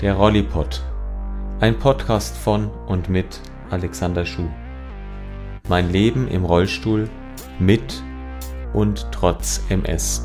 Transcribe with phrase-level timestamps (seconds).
[0.00, 0.80] Der Rollipod.
[1.58, 4.48] Ein Podcast von und mit Alexander Schuh.
[5.68, 7.10] Mein Leben im Rollstuhl
[7.58, 8.00] mit
[8.74, 10.24] und trotz MS.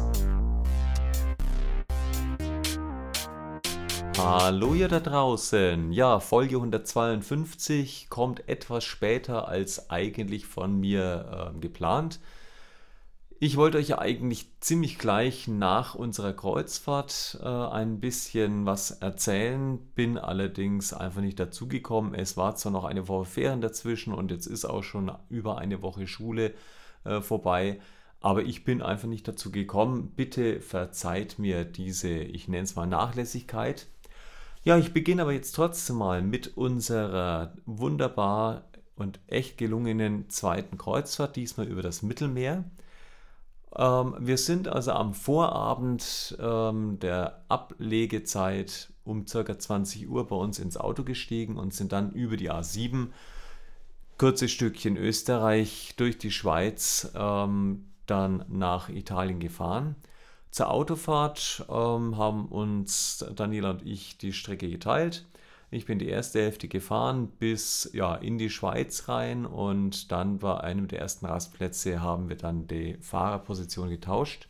[4.19, 5.91] Hallo ihr da draußen.
[5.91, 12.19] Ja, Folge 152 kommt etwas später als eigentlich von mir äh, geplant.
[13.43, 19.79] Ich wollte euch ja eigentlich ziemlich gleich nach unserer Kreuzfahrt äh, ein bisschen was erzählen,
[19.95, 22.13] bin allerdings einfach nicht dazugekommen.
[22.13, 25.81] Es war zwar noch eine Woche Ferien dazwischen und jetzt ist auch schon über eine
[25.81, 26.53] Woche Schule
[27.03, 27.81] äh, vorbei,
[28.21, 30.13] aber ich bin einfach nicht dazu gekommen.
[30.15, 33.87] Bitte verzeiht mir diese, ich nenne es mal Nachlässigkeit.
[34.63, 41.35] Ja, ich beginne aber jetzt trotzdem mal mit unserer wunderbar und echt gelungenen zweiten Kreuzfahrt,
[41.35, 42.63] diesmal über das Mittelmeer.
[43.75, 49.57] Ähm, wir sind also am Vorabend ähm, der Ablegezeit um ca.
[49.57, 53.07] 20 Uhr bei uns ins Auto gestiegen und sind dann über die A7
[54.17, 59.95] kurzes Stückchen Österreich durch die Schweiz ähm, dann nach Italien gefahren.
[60.51, 65.25] Zur Autofahrt haben uns Daniela und ich die Strecke geteilt.
[65.73, 70.59] Ich bin die erste Hälfte gefahren bis ja, in die Schweiz rein und dann bei
[70.59, 74.47] einem der ersten Rastplätze haben wir dann die Fahrerposition getauscht.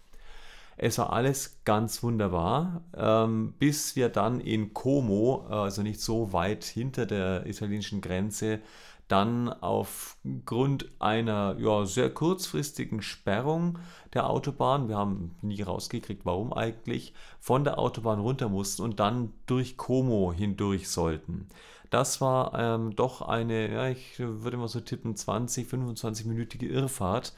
[0.76, 6.66] Es war alles ganz wunderbar, ähm, bis wir dann in Como, also nicht so weit
[6.66, 8.60] hinter der italienischen Grenze,
[9.08, 13.80] dann aufgrund einer ja, sehr kurzfristigen Sperrung
[14.14, 19.34] der Autobahn, wir haben nie rausgekriegt, warum eigentlich, von der Autobahn runter mussten und dann
[19.46, 21.48] durch Como hindurch sollten.
[21.90, 27.34] Das war ähm, doch eine, ja, ich würde mal so tippen, 20, 25-minütige Irrfahrt,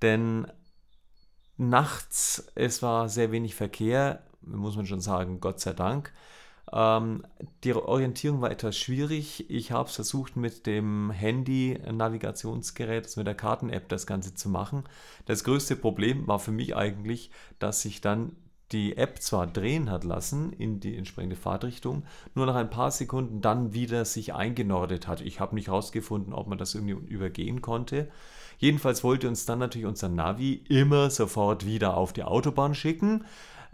[0.00, 0.46] denn
[1.56, 6.12] nachts, es war sehr wenig Verkehr, muss man schon sagen, Gott sei Dank.
[6.72, 7.24] Ähm,
[7.64, 9.50] die Orientierung war etwas schwierig.
[9.50, 14.84] Ich habe es versucht mit dem Handy-Navigationsgerät, also mit der Karten-App, das Ganze zu machen.
[15.26, 18.36] Das größte Problem war für mich eigentlich, dass sich dann
[18.72, 23.42] die App zwar drehen hat lassen in die entsprechende Fahrtrichtung, nur nach ein paar Sekunden
[23.42, 25.20] dann wieder sich eingenordet hat.
[25.20, 28.08] Ich habe nicht herausgefunden, ob man das irgendwie übergehen konnte.
[28.58, 33.24] Jedenfalls wollte uns dann natürlich unser Navi immer sofort wieder auf die Autobahn schicken.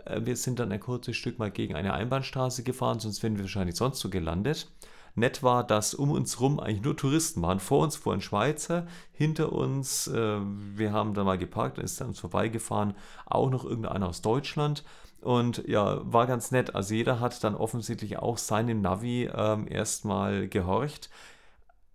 [0.05, 3.45] Äh, wir sind dann ein kurzes Stück mal gegen eine Einbahnstraße gefahren, sonst wären wir
[3.45, 4.71] wahrscheinlich sonst so gelandet.
[5.15, 7.61] Nett war, dass um uns rum eigentlich nur Touristen waren.
[7.61, 12.09] Vor uns fuhr ein Schweizer, hinter uns, äh, wir haben dann mal geparkt, ist dann
[12.09, 12.95] uns vorbeigefahren,
[13.27, 14.85] auch noch irgendeiner aus Deutschland.
[15.21, 16.77] Und ja, war ganz nett.
[16.77, 21.11] Also jeder hat dann offensichtlich auch seinem Navi ähm, erstmal gehorcht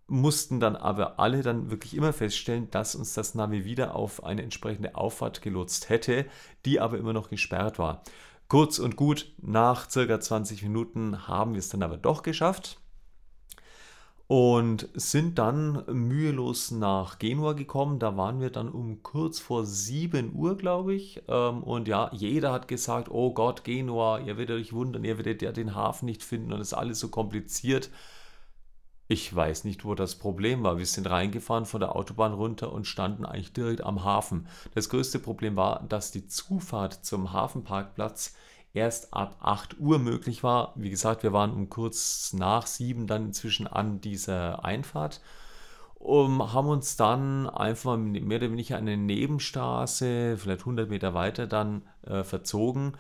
[0.08, 4.44] mussten dann aber alle dann wirklich immer feststellen, dass uns das Navi wieder auf eine
[4.44, 6.25] entsprechende Auffahrt gelotst hätte,
[6.66, 8.03] die aber immer noch gesperrt war.
[8.47, 12.80] Kurz und gut, nach circa 20 Minuten haben wir es dann aber doch geschafft
[14.28, 18.00] und sind dann mühelos nach Genua gekommen.
[18.00, 21.22] Da waren wir dann um kurz vor 7 Uhr, glaube ich.
[21.28, 25.41] Ähm, und ja, jeder hat gesagt, oh Gott, Genua, ihr werdet euch wundern, ihr werdet
[25.41, 27.90] ja den Hafen nicht finden und es ist alles so kompliziert.
[29.13, 30.79] Ich weiß nicht, wo das Problem war.
[30.79, 34.47] Wir sind reingefahren von der Autobahn runter und standen eigentlich direkt am Hafen.
[34.74, 38.34] Das größte Problem war, dass die Zufahrt zum Hafenparkplatz
[38.73, 40.73] erst ab 8 Uhr möglich war.
[40.75, 45.22] Wie gesagt, wir waren um kurz nach 7 dann inzwischen an dieser Einfahrt.
[46.00, 51.84] Um, haben uns dann einfach mehr oder weniger eine Nebenstraße, vielleicht 100 Meter weiter, dann
[52.02, 52.94] äh, verzogen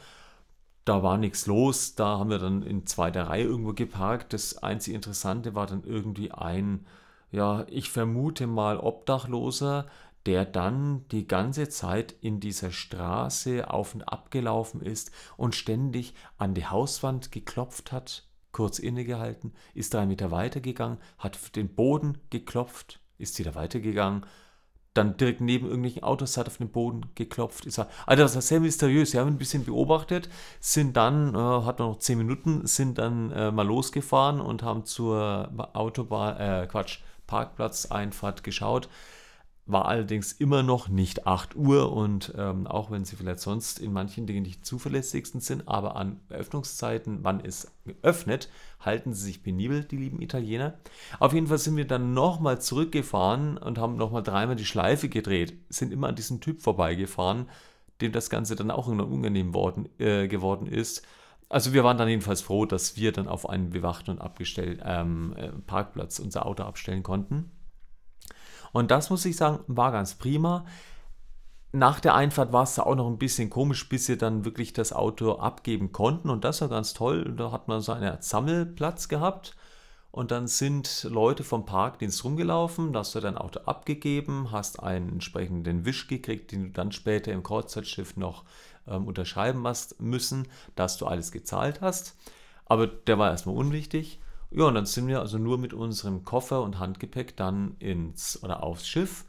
[0.85, 1.95] da war nichts los.
[1.95, 4.33] Da haben wir dann in zweiter Reihe irgendwo geparkt.
[4.33, 6.85] Das einzige Interessante war dann irgendwie ein,
[7.31, 9.87] ja, ich vermute mal Obdachloser,
[10.25, 16.13] der dann die ganze Zeit in dieser Straße auf und ab gelaufen ist und ständig
[16.37, 23.01] an die Hauswand geklopft hat, kurz innegehalten, ist drei Meter weitergegangen, hat den Boden geklopft,
[23.17, 24.25] ist wieder weitergegangen,
[24.93, 27.65] dann direkt neben irgendwelchen Autos hat auf den Boden geklopft.
[27.65, 29.13] Ich sag, also das war sehr mysteriös.
[29.13, 33.51] Wir haben ein bisschen beobachtet, sind dann, äh, hat noch zehn Minuten, sind dann äh,
[33.51, 38.89] mal losgefahren und haben zur Autobahn, äh, Quatsch, Parkplatzeinfahrt geschaut
[39.65, 43.93] war allerdings immer noch nicht 8 Uhr und ähm, auch wenn sie vielleicht sonst in
[43.93, 47.71] manchen Dingen nicht zuverlässigsten sind, aber an Öffnungszeiten, wann es
[48.01, 48.49] öffnet,
[48.81, 50.73] halten sie sich penibel, die lieben Italiener.
[51.19, 55.53] Auf jeden Fall sind wir dann nochmal zurückgefahren und haben nochmal dreimal die Schleife gedreht,
[55.69, 57.47] sind immer an diesem Typ vorbeigefahren,
[58.01, 61.03] dem das Ganze dann auch unangenehm worden, äh, geworden ist.
[61.47, 65.33] Also wir waren dann jedenfalls froh, dass wir dann auf einen bewachten und abgestellten ähm,
[65.37, 67.51] äh, Parkplatz unser Auto abstellen konnten.
[68.73, 70.65] Und das muss ich sagen, war ganz prima.
[71.71, 74.93] nach der Einfahrt war es auch noch ein bisschen komisch, bis sie dann wirklich das
[74.93, 76.29] Auto abgeben konnten.
[76.29, 77.33] Und das war ganz toll.
[77.35, 79.55] Da hat man so einen Sammelplatz gehabt.
[80.11, 85.09] Und dann sind Leute vom Parkdienst rumgelaufen, da hast du dein Auto abgegeben, hast einen
[85.09, 88.43] entsprechenden Wisch gekriegt, den du dann später im Kreuzfahrtschiff noch
[88.87, 92.15] ähm, unterschreiben hast müssen, dass du alles gezahlt hast.
[92.65, 94.19] Aber der war erstmal unwichtig.
[94.55, 98.61] Ja, und dann sind wir also nur mit unserem Koffer und Handgepäck dann ins oder
[98.61, 99.25] aufs Schiff.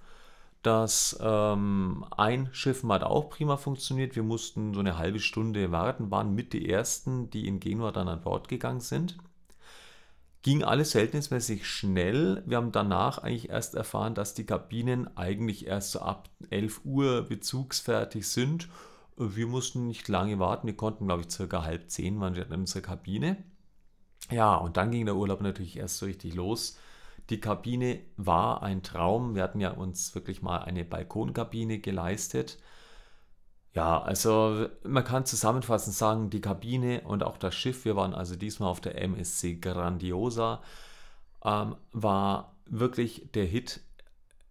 [0.63, 4.17] Das ähm, Einschiffen hat auch prima funktioniert.
[4.17, 8.09] Wir mussten so eine halbe Stunde warten, waren mit die ersten, die in Genua dann
[8.09, 9.17] an Bord gegangen sind.
[10.43, 12.43] Ging alles verhältnismäßig schnell.
[12.45, 17.23] Wir haben danach eigentlich erst erfahren, dass die Kabinen eigentlich erst so ab 11 Uhr
[17.23, 18.69] bezugsfertig sind.
[19.17, 20.67] Wir mussten nicht lange warten.
[20.67, 23.43] Wir konnten, glaube ich, circa halb zehn waren wir in unserer Kabine.
[24.31, 26.79] Ja, und dann ging der Urlaub natürlich erst so richtig los.
[27.31, 29.35] Die Kabine war ein Traum.
[29.35, 32.59] Wir hatten ja uns wirklich mal eine Balkonkabine geleistet.
[33.75, 38.37] Ja, also man kann zusammenfassend sagen, die Kabine und auch das Schiff, wir waren also
[38.37, 40.63] diesmal auf der MSC Grandiosa,
[41.45, 43.81] ähm, war wirklich der Hit.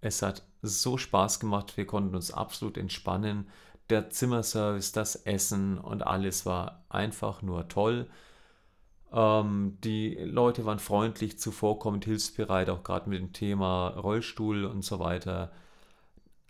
[0.02, 3.48] Es hat so Spaß gemacht, wir konnten uns absolut entspannen.
[3.90, 8.10] Der Zimmerservice, das Essen und alles war einfach nur toll.
[9.14, 15.00] Ähm, die Leute waren freundlich, zuvorkommend, hilfsbereit, auch gerade mit dem Thema Rollstuhl und so
[15.00, 15.52] weiter.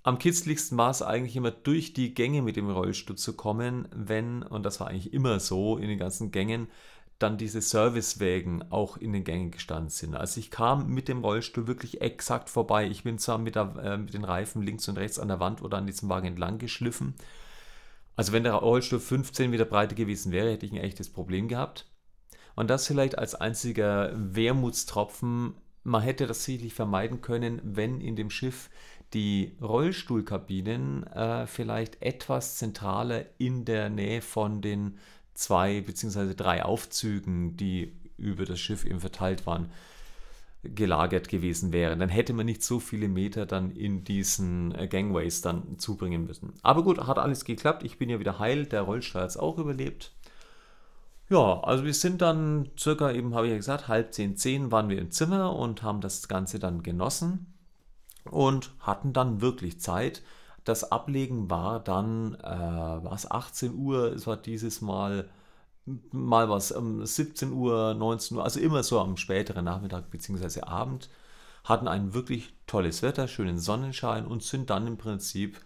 [0.03, 4.43] Am kitzligsten war es eigentlich immer durch die Gänge mit dem Rollstuhl zu kommen, wenn,
[4.43, 6.67] und das war eigentlich immer so in den ganzen Gängen,
[7.19, 10.15] dann diese Servicewägen auch in den Gängen gestanden sind.
[10.15, 12.87] Also ich kam mit dem Rollstuhl wirklich exakt vorbei.
[12.87, 15.61] Ich bin zwar mit, der, äh, mit den Reifen links und rechts an der Wand
[15.61, 17.15] oder an diesem Wagen entlang geschliffen.
[18.15, 21.85] Also wenn der Rollstuhl 15 Meter breiter gewesen wäre, hätte ich ein echtes Problem gehabt.
[22.55, 25.55] Und das vielleicht als einziger Wermutstropfen.
[25.83, 28.69] Man hätte das sicherlich vermeiden können, wenn in dem Schiff
[29.13, 34.97] die Rollstuhlkabinen äh, vielleicht etwas zentraler in der Nähe von den
[35.33, 36.33] zwei bzw.
[36.35, 39.71] drei Aufzügen, die über das Schiff eben verteilt waren,
[40.63, 41.99] gelagert gewesen wären.
[41.99, 46.53] Dann hätte man nicht so viele Meter dann in diesen äh, Gangways dann zubringen müssen.
[46.61, 47.83] Aber gut, hat alles geklappt.
[47.83, 48.65] Ich bin ja wieder heil.
[48.65, 50.13] Der Rollstuhl hat es auch überlebt.
[51.33, 54.87] Ja, also wir sind dann circa eben, habe ich ja gesagt, halb zehn, zehn waren
[54.89, 57.51] wir im Zimmer und haben das Ganze dann genossen
[58.25, 60.21] und hatten dann wirklich Zeit.
[60.63, 65.27] Das Ablegen war dann, äh, was, 18 Uhr, es war dieses Mal,
[66.11, 70.61] mal was, um 17 Uhr, 19 Uhr, also immer so am späteren Nachmittag bzw.
[70.61, 71.09] Abend,
[71.63, 75.59] hatten ein wirklich tolles Wetter, schönen Sonnenschein und sind dann im Prinzip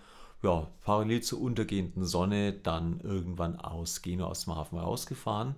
[0.47, 5.55] ja, parallel zur untergehenden Sonne dann irgendwann aus Genua aus dem Hafen rausgefahren.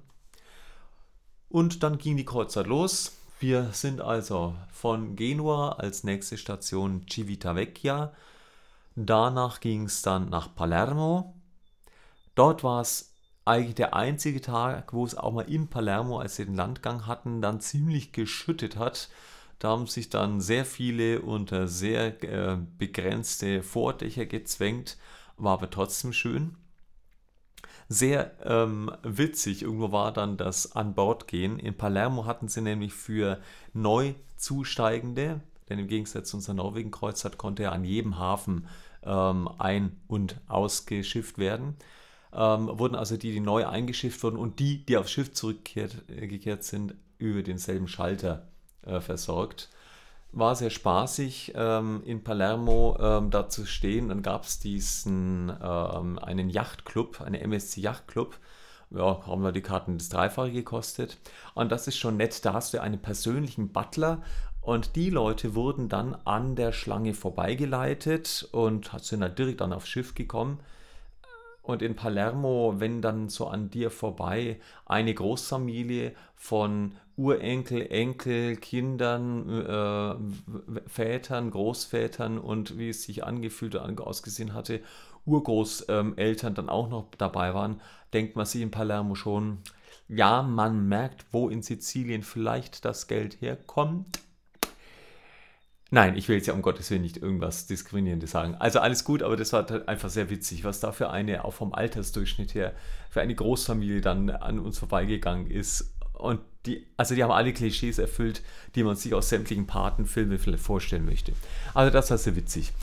[1.47, 3.11] Und dann ging die Kreuzzeit los.
[3.39, 8.13] Wir sind also von Genua als nächste Station Civitavecchia.
[8.95, 11.35] Danach ging es dann nach Palermo.
[12.33, 13.13] Dort war es
[13.45, 17.41] eigentlich der einzige Tag, wo es auch mal in Palermo, als wir den Landgang hatten,
[17.43, 19.09] dann ziemlich geschüttet hat.
[19.59, 24.97] Da haben sich dann sehr viele unter sehr äh, begrenzte Vordächer gezwängt,
[25.37, 26.55] war aber trotzdem schön
[27.89, 29.63] sehr ähm, witzig.
[29.63, 31.59] Irgendwo war dann das An Bord gehen.
[31.59, 33.39] In Palermo hatten sie nämlich für
[33.73, 38.67] Neuzusteigende, denn im Gegensatz zu unserer Norwegen-Kreuzfahrt konnte er an jedem Hafen
[39.03, 41.75] ähm, ein- und ausgeschifft werden.
[42.31, 46.61] Ähm, wurden also die, die neu eingeschifft wurden und die, die aufs Schiff zurückgekehrt äh,
[46.61, 48.48] sind, über denselben Schalter
[48.85, 49.69] äh, versorgt
[50.31, 54.09] war sehr spaßig, ähm, in Palermo ähm, da zu stehen.
[54.09, 58.37] Dann gab es diesen ähm, einen Yachtclub, einen MSC Yachtclub.
[58.91, 61.17] Ja, haben wir die Karten das Dreifache gekostet.
[61.53, 62.43] Und das ist schon nett.
[62.43, 64.21] Da hast du einen persönlichen Butler
[64.61, 69.87] und die Leute wurden dann an der Schlange vorbeigeleitet und sind dann direkt dann aufs
[69.87, 70.59] Schiff gekommen.
[71.61, 79.49] Und in Palermo, wenn dann so an dir vorbei eine Großfamilie von Urenkel, Enkel, Kindern,
[79.49, 84.81] äh, Vätern, Großvätern und wie es sich angefühlt und ausgesehen hatte,
[85.25, 87.81] Urgroßeltern dann auch noch dabei waren,
[88.13, 89.59] denkt man sich in Palermo schon,
[90.07, 94.21] ja, man merkt, wo in Sizilien vielleicht das Geld herkommt.
[95.91, 98.55] Nein, ich will jetzt ja um Gottes Willen nicht irgendwas Diskriminierendes sagen.
[98.59, 101.53] Also alles gut, aber das war halt einfach sehr witzig, was da für eine, auch
[101.53, 102.73] vom Altersdurchschnitt her,
[103.09, 107.97] für eine Großfamilie dann an uns vorbeigegangen ist und die, also die haben alle Klischees
[107.97, 108.41] erfüllt,
[108.75, 111.31] die man sich aus sämtlichen Patenfilmen vorstellen möchte.
[111.73, 112.73] Also das war sehr witzig.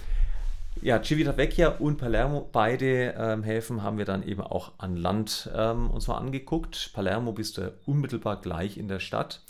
[0.82, 5.90] Ja, Civitavecchia und Palermo, beide ähm, Häfen haben wir dann eben auch an Land ähm,
[5.90, 6.90] uns mal angeguckt.
[6.92, 9.42] Palermo bist du unmittelbar gleich in der Stadt.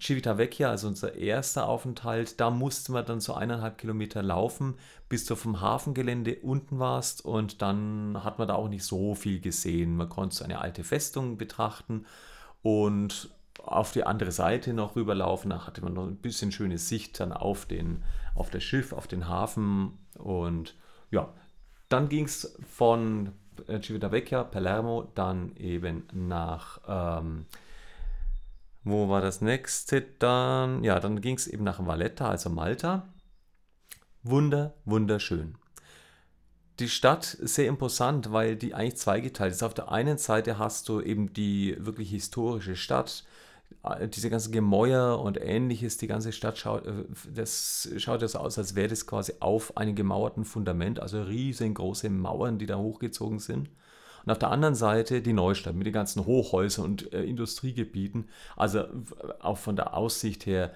[0.00, 4.74] Civitavecchia, also unser erster Aufenthalt, da mussten wir dann so eineinhalb Kilometer laufen,
[5.08, 9.40] bis du vom Hafengelände unten warst und dann hat man da auch nicht so viel
[9.40, 9.96] gesehen.
[9.96, 12.06] Man konnte so eine alte Festung betrachten
[12.62, 13.30] und
[13.62, 15.50] auf die andere Seite noch rüberlaufen.
[15.50, 18.02] Da hatte man noch ein bisschen schöne Sicht dann auf, den,
[18.34, 19.98] auf das Schiff, auf den Hafen.
[20.18, 20.74] Und
[21.10, 21.32] ja,
[21.88, 23.32] dann ging es von
[23.68, 27.46] äh, Civitavecchia, Palermo, dann eben nach, ähm,
[28.84, 30.84] wo war das nächste dann?
[30.84, 33.08] Ja, dann ging es eben nach Valletta, also Malta.
[34.22, 35.56] Wunder, wunderschön.
[36.80, 39.62] Die Stadt sehr imposant, weil die eigentlich zweigeteilt ist.
[39.62, 43.24] Auf der einen Seite hast du eben die wirklich historische Stadt,
[43.84, 48.38] äh, diese ganzen Gemäuer und ähnliches, die ganze Stadt schaut, äh, das schaut ja so
[48.38, 53.38] aus, als wäre das quasi auf einem gemauerten Fundament, also riesengroße Mauern, die da hochgezogen
[53.38, 53.70] sind.
[54.24, 58.84] Und auf der anderen Seite die Neustadt mit den ganzen Hochhäusern und äh, Industriegebieten, also
[59.40, 60.72] auch von der Aussicht her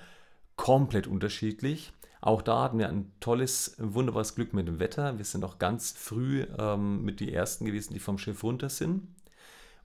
[0.57, 1.93] komplett unterschiedlich.
[2.21, 5.19] Auch da hatten wir ein tolles, wunderbares Glück mit dem Wetter.
[5.19, 9.03] Wir sind auch ganz früh ähm, mit die ersten gewesen, die vom Schiff runter sind.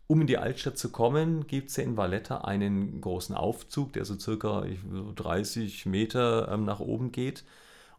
[0.08, 4.04] Um in die Altstadt zu kommen, gibt es ja in Valletta einen großen Aufzug, der
[4.04, 4.66] so circa
[5.16, 7.46] 30 Meter ähm, nach oben geht.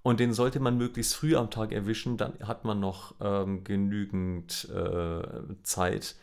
[0.04, 4.68] Und den sollte man möglichst früh am Tag erwischen, dann hat man noch ähm, genügend
[4.68, 5.22] äh,
[5.62, 6.16] Zeit,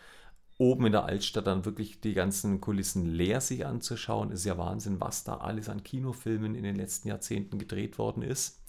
[0.59, 4.29] oben in der Altstadt dann wirklich die ganzen Kulissen leer sich anzuschauen.
[4.29, 8.61] Ist ja Wahnsinn, was da alles an Kinofilmen in den letzten Jahrzehnten gedreht worden ist.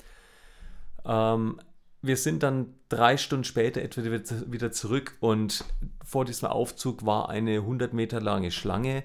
[1.04, 1.60] Ähm,
[2.00, 4.04] wir sind dann drei Stunden später etwa
[4.50, 5.66] wieder zurück und
[6.02, 9.04] vor diesem Aufzug war eine 100 Meter lange Schlange.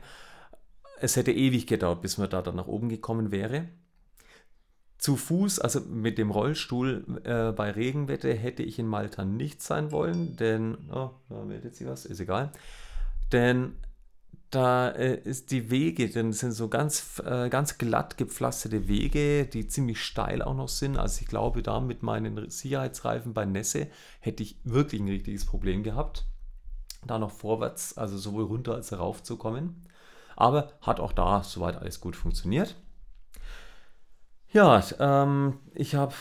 [1.01, 3.67] Es hätte ewig gedauert, bis man da dann nach oben gekommen wäre.
[4.97, 9.91] Zu Fuß, also mit dem Rollstuhl äh, bei Regenwetter, hätte ich in Malta nicht sein
[9.91, 12.51] wollen, denn, oh, da meldet sich was, ist egal.
[13.31, 13.73] Denn
[14.49, 19.67] da äh, ist die Wege, dann sind so ganz, äh, ganz glatt gepflasterte Wege, die
[19.67, 20.97] ziemlich steil auch noch sind.
[20.97, 23.87] Also ich glaube, da mit meinen Sicherheitsreifen bei Nässe
[24.19, 26.25] hätte ich wirklich ein richtiges Problem gehabt,
[27.05, 29.81] da noch vorwärts, also sowohl runter als rauf zu kommen.
[30.37, 32.75] Aber hat auch da soweit alles gut funktioniert.
[34.53, 36.13] Ja, ähm, ich habe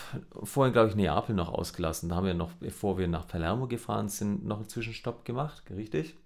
[0.43, 2.09] vorhin, glaube ich, Neapel noch ausgelassen.
[2.09, 6.17] Da haben wir noch, bevor wir nach Palermo gefahren sind, noch einen Zwischenstopp gemacht, richtig?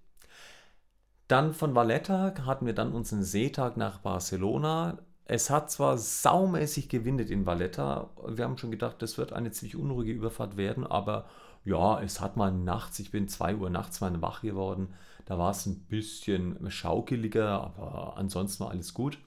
[1.29, 4.99] Dann von Valletta hatten wir dann unseren Seetag nach Barcelona.
[5.27, 8.11] Es hat zwar saumäßig gewindet in Valletta.
[8.27, 11.27] Wir haben schon gedacht, das wird eine ziemlich unruhige Überfahrt werden, aber
[11.65, 14.95] ja, es hat mal nachts, ich bin 2 Uhr nachts mal wach geworden.
[15.27, 19.19] Da war es ein bisschen schaukeliger, aber ansonsten war alles gut.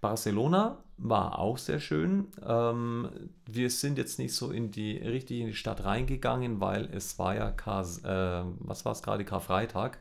[0.00, 2.28] Barcelona war auch sehr schön.
[2.44, 3.08] Ähm,
[3.46, 7.34] wir sind jetzt nicht so in die richtig in die Stadt reingegangen, weil es war
[7.34, 9.98] ja Kar äh, was war es gerade Karfreitag.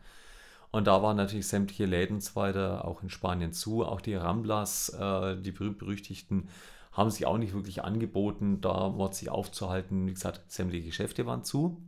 [0.71, 3.85] Und da waren natürlich sämtliche Läden weiter, auch in Spanien zu.
[3.85, 6.49] Auch die Ramblas, äh, die berühmt-berüchtigten,
[6.91, 10.07] haben sich auch nicht wirklich angeboten, da dort sich aufzuhalten.
[10.07, 11.81] Wie gesagt, sämtliche Geschäfte waren zu.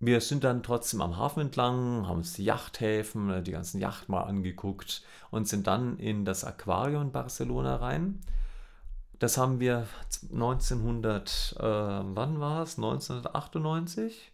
[0.00, 4.12] Wir sind dann trotzdem am Hafen entlang, haben uns die Yachthäfen, äh, die ganzen Yachten
[4.12, 8.20] mal angeguckt und sind dann in das Aquarium in Barcelona rein.
[9.18, 9.88] Das haben wir
[10.32, 12.76] 1900, äh, wann war es?
[12.78, 14.32] 1998?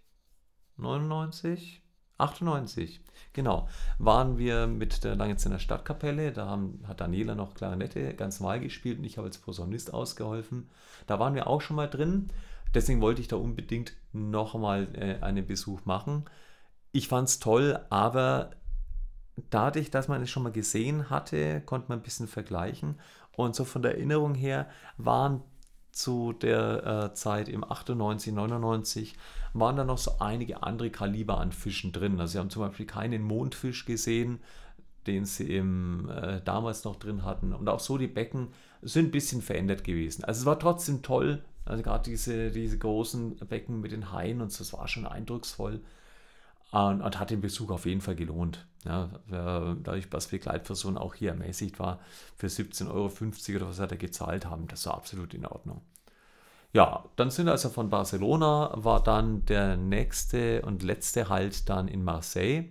[0.76, 1.80] 99?
[2.18, 3.00] 98,
[3.32, 3.68] genau.
[3.98, 8.98] Waren wir mit der Langenzenner Stadtkapelle, da haben, hat Daniela noch Klarinette ganz normal gespielt
[8.98, 10.68] und ich habe als Posaunist ausgeholfen.
[11.06, 12.28] Da waren wir auch schon mal drin.
[12.74, 16.24] Deswegen wollte ich da unbedingt nochmal äh, einen Besuch machen.
[16.92, 18.50] Ich fand es toll, aber
[19.50, 23.00] dadurch, dass man es schon mal gesehen hatte, konnte man ein bisschen vergleichen.
[23.36, 25.42] Und so von der Erinnerung her waren
[25.92, 29.14] zu der äh, Zeit im 98, 99
[29.52, 32.18] waren da noch so einige andere Kaliber an Fischen drin.
[32.20, 34.40] Also sie haben zum Beispiel keinen Mondfisch gesehen,
[35.06, 37.52] den sie im, äh, damals noch drin hatten.
[37.52, 38.48] Und auch so die Becken
[38.82, 40.24] sind ein bisschen verändert gewesen.
[40.24, 41.44] Also es war trotzdem toll.
[41.64, 45.80] Also gerade diese, diese großen Becken mit den Haien und so, das war schon eindrucksvoll.
[46.70, 48.66] Und, und, hat den Besuch auf jeden Fall gelohnt.
[48.84, 52.00] Ja, dadurch, dass Begleitperson auch hier ermäßigt war,
[52.36, 55.82] für 17,50 Euro oder was hat er gezahlt haben, das war absolut in Ordnung.
[56.74, 61.86] Ja, dann sind wir also von Barcelona, war dann der nächste und letzte Halt dann
[61.86, 62.64] in Marseille.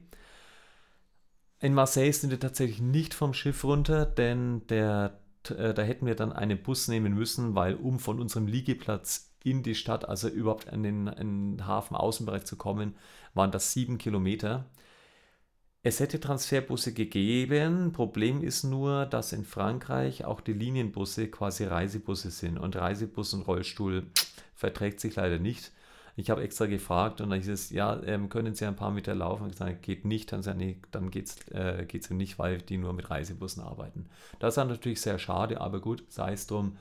[1.61, 6.33] In Marseille sind wir tatsächlich nicht vom Schiff runter, denn der, da hätten wir dann
[6.33, 10.83] einen Bus nehmen müssen, weil um von unserem Liegeplatz in die Stadt, also überhaupt an
[10.83, 12.95] den, in den Hafen-Außenbereich zu kommen,
[13.33, 14.65] waren das sieben Kilometer.
[15.85, 17.91] Es hätte Transferbusse gegeben.
[17.91, 23.41] Problem ist nur, dass in Frankreich auch die Linienbusse quasi Reisebusse sind und Reisebus und
[23.41, 24.07] Rollstuhl
[24.55, 25.73] verträgt sich leider nicht.
[26.15, 29.15] Ich habe extra gefragt und dann hieß es, ja, ähm, können Sie ein paar Meter
[29.15, 29.47] laufen?
[29.47, 30.31] Ich gesagt, geht nicht.
[30.31, 34.09] Dann gesagt, nee, dann geht es äh, geht's nicht, weil die nur mit Reisebussen arbeiten.
[34.39, 36.77] Das ist natürlich sehr schade, aber gut, sei es drum.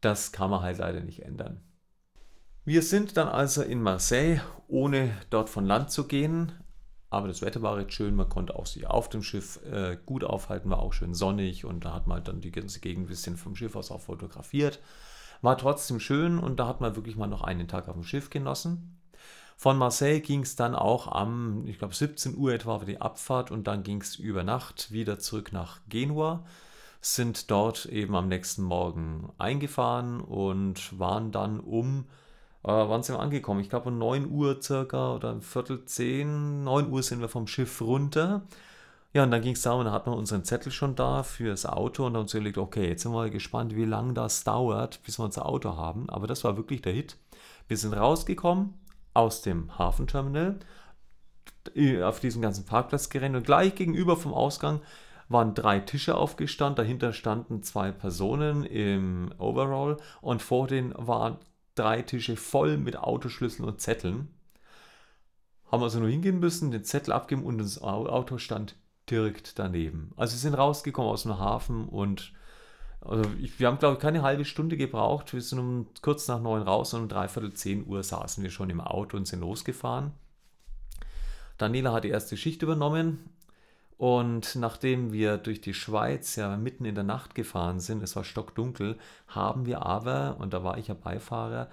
[0.00, 1.60] Das kann man halt leider nicht ändern.
[2.64, 6.52] Wir sind dann also in Marseille, ohne dort von Land zu gehen.
[7.10, 10.24] Aber das Wetter war recht schön, man konnte auch sich auf dem Schiff äh, gut
[10.24, 13.08] aufhalten, war auch schön sonnig und da hat man halt dann die ganze Gegend ein
[13.08, 14.80] bisschen vom Schiff aus auch fotografiert.
[15.44, 18.30] War trotzdem schön und da hat man wirklich mal noch einen Tag auf dem Schiff
[18.30, 18.98] genossen.
[19.58, 23.50] Von Marseille ging es dann auch am, ich glaube 17 Uhr etwa für die Abfahrt
[23.50, 26.46] und dann ging es über Nacht wieder zurück nach Genua,
[27.02, 32.06] sind dort eben am nächsten Morgen eingefahren und waren dann um,
[32.62, 33.60] äh, wann sind angekommen?
[33.60, 37.82] Ich glaube um 9 Uhr circa oder Viertel 10, 9 Uhr sind wir vom Schiff
[37.82, 38.46] runter
[39.14, 41.66] ja, und dann ging es darum, da hatten wir unseren Zettel schon da für das
[41.66, 45.20] Auto und dann uns überlegt, okay, jetzt sind wir gespannt, wie lange das dauert, bis
[45.20, 46.10] wir unser Auto haben.
[46.10, 47.16] Aber das war wirklich der Hit.
[47.68, 48.74] Wir sind rausgekommen
[49.14, 50.58] aus dem Hafenterminal,
[52.02, 54.80] auf diesen ganzen Parkplatz gerannt und gleich gegenüber vom Ausgang
[55.28, 61.38] waren drei Tische aufgestanden, dahinter standen zwei Personen im Overall und vor denen waren
[61.76, 64.28] drei Tische voll mit Autoschlüsseln und Zetteln.
[65.70, 68.74] Haben also nur hingehen müssen, den Zettel abgeben und das Auto stand
[69.10, 70.12] direkt daneben.
[70.16, 72.32] Also wir sind rausgekommen aus dem Hafen und
[73.00, 75.34] also ich, wir haben, glaube ich, keine halbe Stunde gebraucht.
[75.34, 78.70] Wir sind um kurz nach neun raus und um dreiviertel zehn Uhr saßen wir schon
[78.70, 80.12] im Auto und sind losgefahren.
[81.58, 83.30] Daniela hat die erste Schicht übernommen
[83.96, 88.24] und nachdem wir durch die Schweiz ja mitten in der Nacht gefahren sind, es war
[88.24, 91.68] stockdunkel, haben wir aber, und da war ich ja Beifahrer,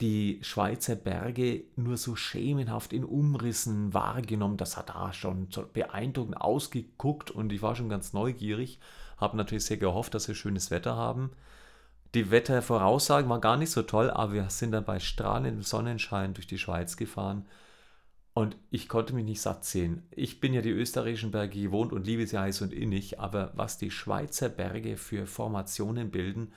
[0.00, 4.56] die Schweizer Berge nur so schemenhaft in Umrissen wahrgenommen.
[4.56, 8.78] Das hat da schon beeindruckend ausgeguckt und ich war schon ganz neugierig.
[9.16, 11.32] Habe natürlich sehr gehofft, dass wir schönes Wetter haben.
[12.14, 16.46] Die Wettervoraussagen waren gar nicht so toll, aber wir sind dann bei strahlendem Sonnenschein durch
[16.46, 17.44] die Schweiz gefahren
[18.38, 20.06] und ich konnte mich nicht satt sehen.
[20.12, 23.78] Ich bin ja die österreichischen Berge gewohnt und liebe sie heiß und innig, aber was
[23.78, 26.52] die Schweizer Berge für Formationen bilden,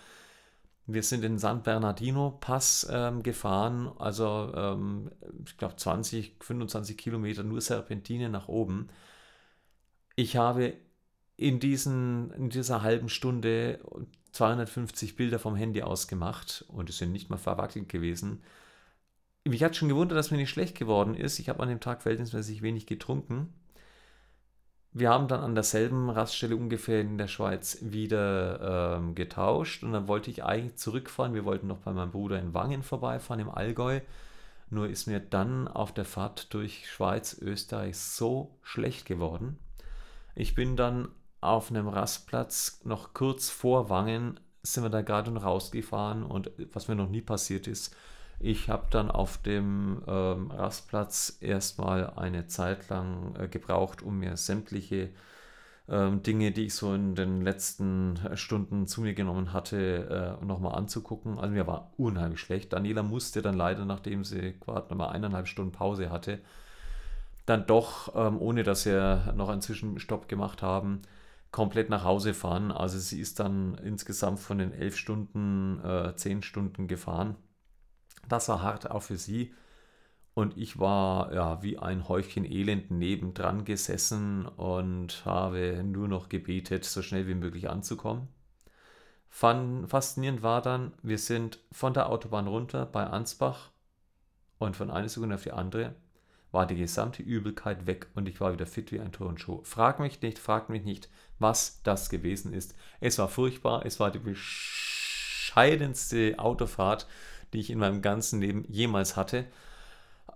[0.94, 5.12] wir sind den San Bernardino Pass ähm, gefahren, also ähm,
[5.46, 8.90] ich glaube 20, 25 Kilometer nur Serpentine nach oben.
[10.16, 10.74] Ich habe
[11.38, 13.80] in, diesen, in dieser halben Stunde
[14.32, 18.44] 250 Bilder vom Handy ausgemacht und es sind nicht mal verwackelt gewesen.
[19.46, 21.40] Mich hat schon gewundert, dass mir nicht schlecht geworden ist.
[21.40, 23.54] Ich habe an dem Tag verhältnismäßig wenig getrunken
[24.94, 30.08] wir haben dann an derselben Raststelle ungefähr in der Schweiz wieder ähm, getauscht und dann
[30.08, 31.34] wollte ich eigentlich zurückfahren.
[31.34, 34.02] Wir wollten noch bei meinem Bruder in Wangen vorbeifahren im Allgäu.
[34.70, 39.60] Nur ist mir dann auf der Fahrt durch Schweiz, Österreich so schlecht geworden.
[40.36, 46.24] Ich bin dann auf einem Rastplatz noch kurz vor Wangen, sind wir da gerade rausgefahren
[46.24, 47.96] und was mir noch nie passiert ist,
[48.44, 54.38] ich habe dann auf dem ähm, Rastplatz erstmal eine Zeit lang äh, gebraucht, um mir
[54.38, 55.10] sämtliche
[55.90, 60.46] ähm, Dinge, die ich so in den letzten äh, Stunden zu mir genommen hatte, äh,
[60.46, 61.38] nochmal anzugucken.
[61.40, 62.74] Also mir war unheimlich schlecht.
[62.74, 66.40] Daniela musste dann leider, nachdem sie gerade nochmal eineinhalb Stunden Pause hatte,
[67.46, 71.02] dann doch, ähm, ohne dass wir noch einen Zwischenstopp gemacht haben,
[71.52, 72.72] komplett nach Hause fahren.
[72.72, 77.36] Also sie ist dann insgesamt von den elf Stunden äh, zehn Stunden gefahren
[78.28, 79.54] das war hart auch für sie.
[80.34, 86.86] Und ich war ja wie ein Häufchen Elend nebendran gesessen und habe nur noch gebetet,
[86.86, 88.28] so schnell wie möglich anzukommen.
[89.30, 93.72] Faszinierend war dann, wir sind von der Autobahn runter bei Ansbach
[94.58, 95.96] und von einer Sekunde auf die andere
[96.52, 99.62] war die gesamte Übelkeit weg und ich war wieder fit wie ein Turnschuh.
[99.64, 102.76] Frag mich nicht, frag mich nicht, was das gewesen ist.
[103.00, 107.08] Es war furchtbar, es war die bescheidenste Autofahrt,
[107.54, 109.46] die ich in meinem ganzen Leben jemals hatte.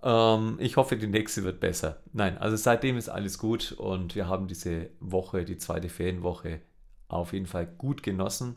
[0.02, 2.02] Ähm, ich hoffe, die nächste wird besser.
[2.12, 6.60] Nein, also seitdem ist alles gut und wir haben diese Woche, die zweite Ferienwoche,
[7.08, 8.56] auf jeden Fall gut genossen.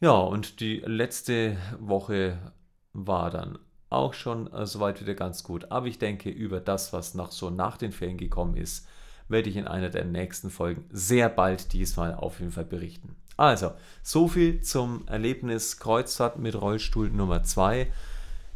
[0.00, 2.38] Ja, und die letzte Woche
[2.92, 3.58] war dann
[3.90, 5.70] auch schon äh, soweit wieder ganz gut.
[5.70, 8.86] Aber ich denke, über das, was noch so nach den Ferien gekommen ist,
[9.28, 13.16] werde ich in einer der nächsten Folgen sehr bald diesmal auf jeden Fall berichten.
[13.36, 17.90] Also, so viel zum Erlebnis Kreuzfahrt mit Rollstuhl Nummer 2.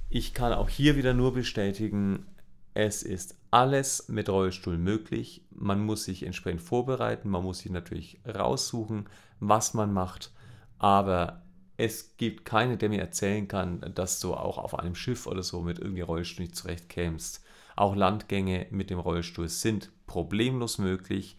[0.08, 2.26] Ich kann auch hier wieder nur bestätigen,
[2.74, 5.44] es ist alles mit Rollstuhl möglich.
[5.50, 9.08] Man muss sich entsprechend vorbereiten, man muss sich natürlich raussuchen,
[9.40, 10.30] was man macht,
[10.78, 11.42] aber
[11.76, 15.62] es gibt keinen, der mir erzählen kann, dass du auch auf einem Schiff oder so
[15.62, 17.44] mit irgendwie Rollstuhl nicht zurechtkämst.
[17.78, 21.36] Auch Landgänge mit dem Rollstuhl sind problemlos möglich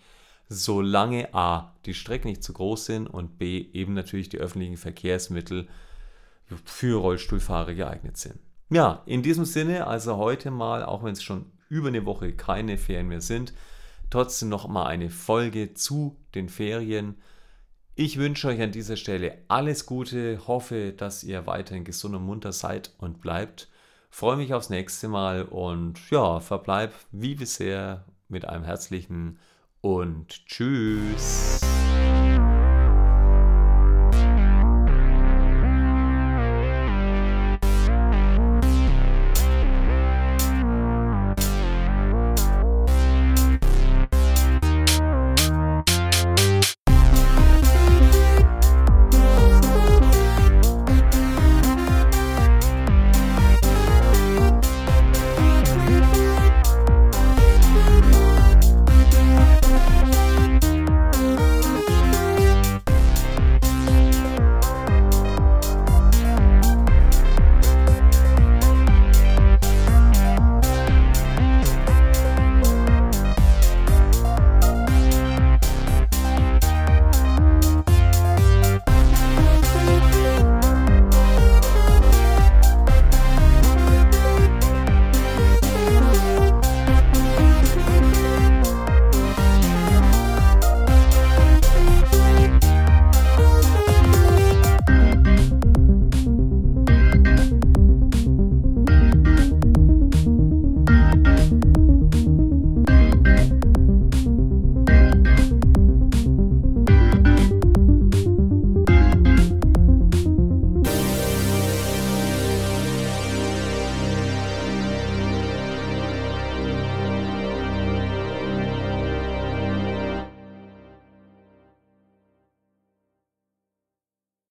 [0.50, 1.76] solange a.
[1.86, 3.70] die Strecken nicht zu groß sind und b.
[3.72, 5.68] eben natürlich die öffentlichen Verkehrsmittel
[6.66, 8.40] für Rollstuhlfahrer geeignet sind.
[8.72, 12.80] Ja, in diesem Sinne, also heute mal, auch wenn es schon über eine Woche keine
[12.80, 13.54] Ferien mehr sind,
[14.10, 17.16] trotzdem noch mal eine Folge zu den Ferien.
[17.94, 22.54] Ich wünsche euch an dieser Stelle alles Gute, hoffe, dass ihr weiterhin gesund und munter
[22.54, 23.69] seid und bleibt.
[24.10, 29.40] Freue mich aufs nächste Mal und ja, verbleib wie bisher mit einem herzlichen
[29.82, 31.62] und tschüss.